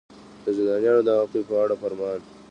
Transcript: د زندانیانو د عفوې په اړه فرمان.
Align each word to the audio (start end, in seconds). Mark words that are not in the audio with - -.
د 0.43 0.45
زندانیانو 0.57 1.01
د 1.07 1.09
عفوې 1.21 1.41
په 1.49 1.55
اړه 1.63 1.75
فرمان. 1.81 2.19